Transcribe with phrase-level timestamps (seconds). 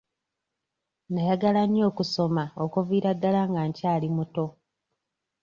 [1.13, 4.45] Nayagala nnyo okusoma okuviira ddala nga nkyali muto.